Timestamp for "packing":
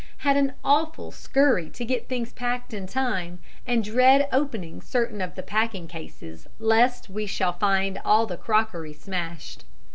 5.43-5.87